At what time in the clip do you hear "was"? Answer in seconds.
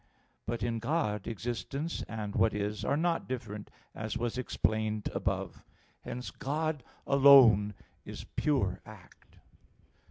4.17-4.35